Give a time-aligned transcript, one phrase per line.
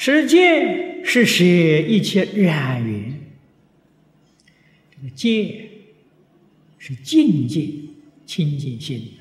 [0.00, 3.20] 持戒是舍一切染缘，
[4.90, 5.68] 这个戒
[6.78, 7.68] 是境界
[8.24, 9.12] 清净心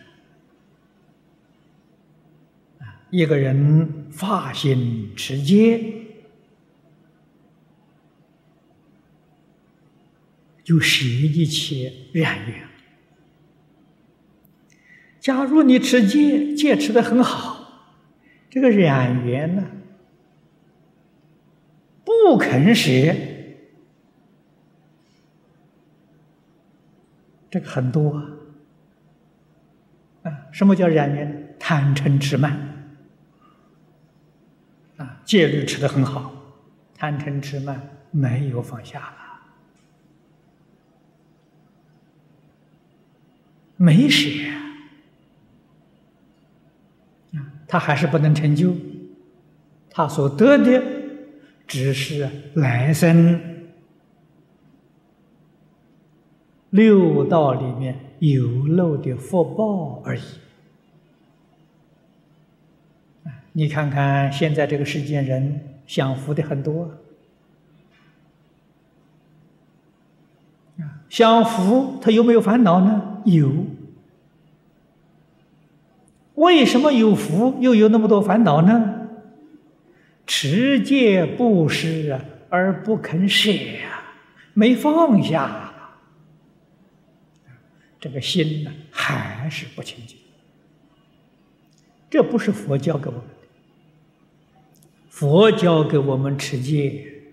[2.78, 3.04] 啊。
[3.10, 5.84] 一个人发心持戒，
[10.64, 12.70] 就舍一切染缘。
[15.20, 18.00] 假如你持戒，戒持的很好，
[18.50, 19.72] 这个染缘呢？
[22.30, 22.92] 不肯舍，
[27.50, 28.16] 这个很多
[30.22, 30.32] 啊。
[30.52, 31.56] 什么叫染缘？
[31.58, 32.56] 贪嗔痴慢
[34.98, 36.32] 啊，戒律持的很好，
[36.96, 39.18] 贪嗔痴慢没有放下了，
[43.76, 44.30] 没舍
[47.34, 48.76] 啊，他还是不能成就，
[49.90, 50.99] 他所得的。
[51.70, 53.40] 只是来生
[56.72, 60.22] 六道里面有漏的福报而已。
[63.54, 66.90] 你看看现在这个世间人享福的很多，
[71.08, 73.22] 享福他有没有烦恼呢？
[73.26, 73.52] 有。
[76.34, 78.99] 为什么有福又有那么多烦恼呢？
[80.30, 84.14] 持戒布施啊，而不肯舍啊，
[84.54, 85.74] 没放下，
[88.00, 90.16] 这个心呢还是不清净。
[92.12, 93.48] 这不是佛教给我们的，
[95.10, 97.24] 佛教给我们持戒，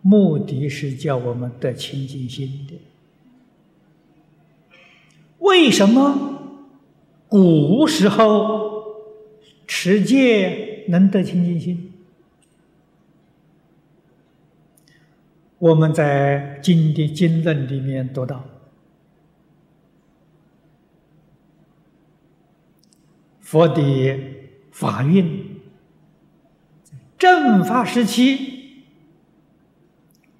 [0.00, 2.74] 目的是叫我们得清净心的。
[5.40, 6.62] 为什么
[7.28, 8.82] 古时候
[9.66, 10.64] 持戒？
[10.88, 11.92] 能得清净心，
[15.58, 18.44] 我们在经的经论里面读到，
[23.40, 24.18] 佛的
[24.70, 25.60] 法运
[27.18, 28.84] 正法时期，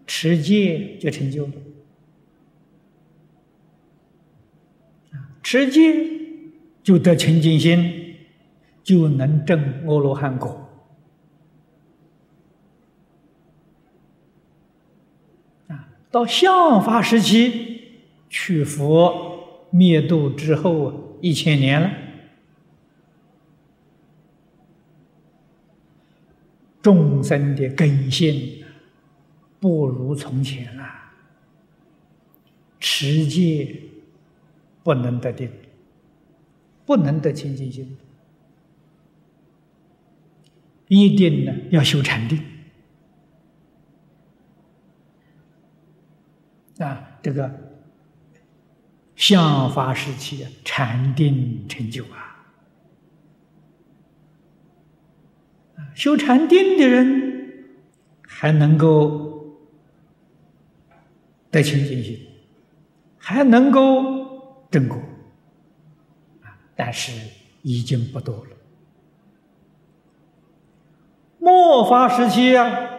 [0.07, 1.53] 持戒就成就了，
[5.43, 6.11] 持戒
[6.83, 8.08] 就得清净心。
[8.89, 10.67] 就能证阿罗汉果
[15.67, 15.91] 啊！
[16.11, 17.83] 到相法时期，
[18.31, 21.91] 去佛灭度之后一千年了，
[26.81, 28.65] 众生的根性
[29.61, 30.83] 不如从前了，
[32.81, 33.83] 持戒
[34.83, 35.51] 不能得定，
[36.87, 37.99] 不能得清净心。
[40.89, 42.43] 一定呢要修禅定
[46.79, 47.19] 啊！
[47.23, 47.53] 这个
[49.17, 52.55] 相法时期啊，禅定成就啊，
[55.95, 57.77] 修禅定的人
[58.23, 59.59] 还能够
[61.51, 62.27] 得清净心，
[63.19, 64.99] 还能够正果，
[66.77, 67.13] 但是
[67.63, 68.58] 已经不多了。
[71.39, 72.91] 末法时期啊，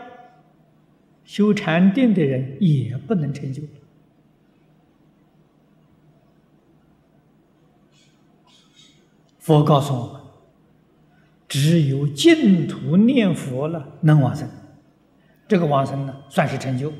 [1.23, 3.61] 修禅定的人也不能成就。
[9.39, 10.21] 佛告诉我们，
[11.47, 14.47] 只有净土念佛了能往生，
[15.47, 16.93] 这个往生呢算是成就。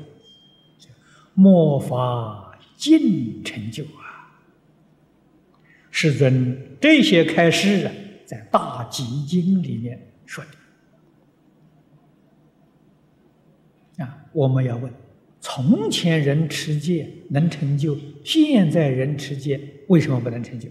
[1.34, 4.34] 末法尽成就啊！
[5.90, 7.92] 世尊这些开示啊，
[8.26, 10.50] 在《大集经》里面说的。
[14.00, 14.92] 啊我们要问：
[15.40, 20.68] 从前人持戒能成就，现在人持戒为什么不能成就？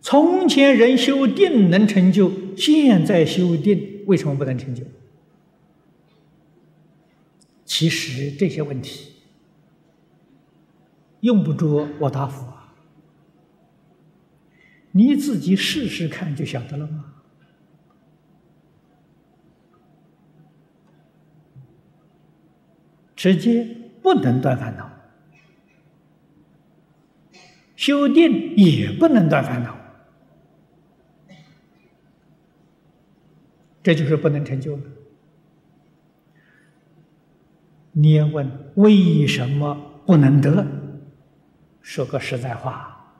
[0.00, 4.82] 从前人修定能成就，现在修定为什么不能成就？
[7.64, 9.12] 其实这些问题
[11.20, 12.74] 用不着我答复啊，
[14.92, 17.17] 你自己试试看就晓得了吗？
[23.18, 23.66] 直接
[24.00, 24.88] 不能断烦恼，
[27.74, 29.76] 修定也不能断烦恼，
[33.82, 34.82] 这就是不能成就了。
[37.90, 39.74] 你要问为什么
[40.06, 40.64] 不能得？
[41.82, 43.16] 说个实在话，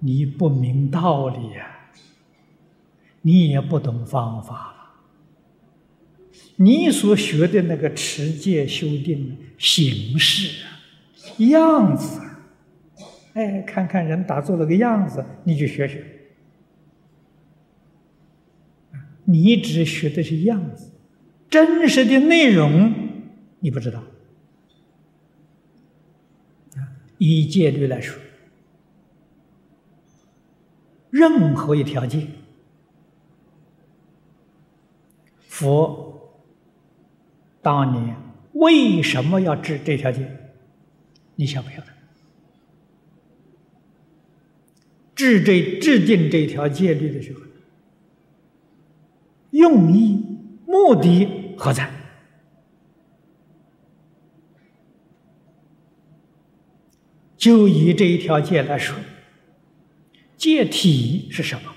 [0.00, 1.70] 你不明道理呀。
[3.22, 4.73] 你也不懂方法。
[6.56, 10.78] 你所学的那个持戒修定形式啊，
[11.38, 12.20] 样子。
[12.20, 12.40] 啊，
[13.34, 16.04] 哎，看看人打坐那个样子，你就学学。
[19.24, 20.92] 你只学的是样子，
[21.48, 22.92] 真实的内容
[23.60, 24.02] 你不知道。
[27.16, 28.20] 以戒律来说，
[31.10, 32.26] 任何一条戒，
[35.48, 36.13] 佛
[37.64, 38.14] 当年
[38.52, 40.30] 为什么要治这条戒？
[41.34, 41.86] 你晓不晓得？
[45.14, 47.40] 制这制定这条戒律的时候。
[49.50, 50.22] 用意、
[50.66, 51.90] 目的何在？
[57.38, 58.96] 就以这一条戒来说，
[60.36, 61.72] 戒体是什么？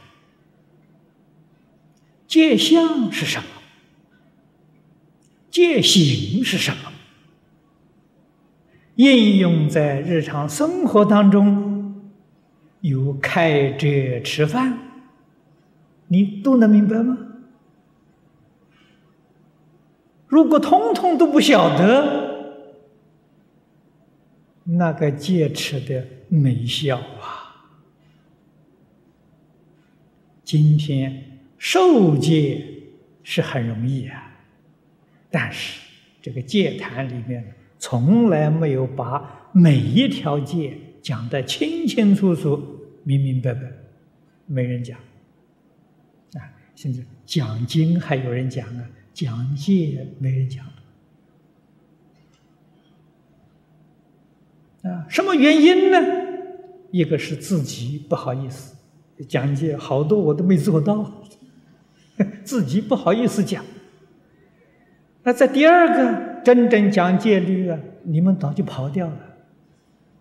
[2.27, 3.47] 戒相是什么？
[5.57, 6.93] 戒行是什么？
[8.93, 12.11] 应用在日常生活当中，
[12.81, 14.77] 有开遮吃饭，
[16.09, 17.17] 你都能明白吗？
[20.27, 22.69] 如果通通都不晓得，
[24.63, 27.65] 那个戒持的没效啊！
[30.43, 32.63] 今天受戒
[33.23, 34.36] 是很容易啊，
[35.39, 35.79] 但是
[36.19, 42.59] 这个戒坛里面从来没有把每一条戒讲得清清楚楚、
[43.03, 43.61] 明明白白，
[44.47, 44.97] 没人讲
[46.33, 46.41] 啊！
[46.73, 48.89] 现在讲经还有人讲啊。
[49.13, 50.65] 讲戒没人讲
[54.81, 55.05] 啊？
[55.07, 55.99] 什么原因呢？
[56.89, 58.75] 一个是自己不好意思
[59.29, 61.21] 讲戒，好多我都没做到，
[62.43, 63.63] 自己不好意思讲。
[65.27, 69.17] 那在第二个真正讲戒律啊，你们早就跑掉了。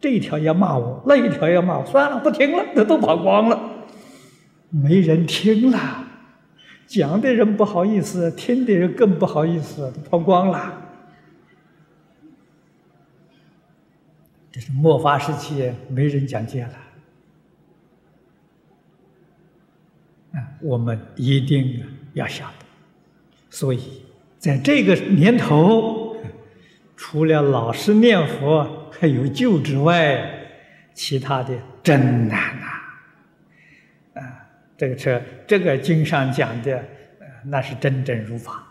[0.01, 3.87] 这一条要骂我，那一条要骂我，算了，不听了，这都跑光了，
[4.69, 6.05] 没人听了。
[6.89, 10.77] 讲的人不好意思，听的人更不好意思，都跑光了。
[14.51, 16.73] 这是末法时期，没人讲戒了。
[20.33, 21.81] 啊，我们一定
[22.15, 22.67] 要晓得。
[23.51, 24.03] 所以，
[24.39, 26.17] 在这个年头，
[26.97, 30.31] 除了老实念佛还有救之外，
[30.95, 32.67] 其他的真难呐。
[34.21, 36.77] 啊这个车，这个经上讲的，
[37.19, 38.67] 呃，那是真正如法，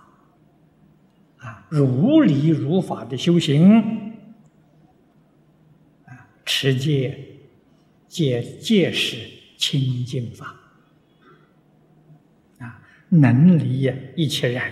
[1.38, 3.82] 啊，如理如法的修行，
[6.06, 7.18] 啊，持戒，
[8.08, 9.18] 戒戒是
[9.58, 10.56] 清净法，
[12.60, 14.72] 啊，能离一切染